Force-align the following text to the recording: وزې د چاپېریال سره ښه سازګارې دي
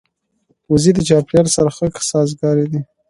وزې 0.71 0.91
د 0.95 0.99
چاپېریال 1.09 1.47
سره 1.55 1.69
ښه 1.75 1.85
سازګارې 2.11 2.65
دي 2.71 2.81